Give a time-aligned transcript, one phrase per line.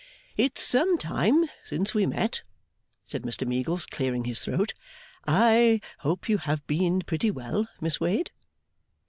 [0.35, 2.41] 'It's some time since we met,'
[3.05, 4.73] said Mr Meagles, clearing his throat;
[5.25, 8.31] 'I hope you have been pretty well, Miss Wade?